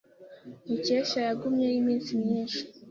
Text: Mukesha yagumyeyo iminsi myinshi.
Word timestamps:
Mukesha 0.69 1.19
yagumyeyo 1.27 1.75
iminsi 1.81 2.09
myinshi. 2.21 2.59